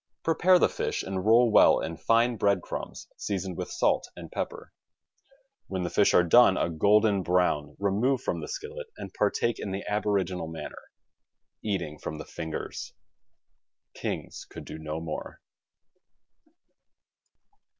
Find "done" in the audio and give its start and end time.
6.23-6.57